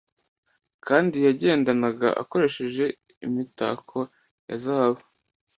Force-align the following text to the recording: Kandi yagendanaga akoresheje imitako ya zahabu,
Kandi 0.87 1.15
yagendanaga 1.27 2.07
akoresheje 2.21 2.83
imitako 3.27 3.97
ya 4.47 4.55
zahabu, 4.63 5.03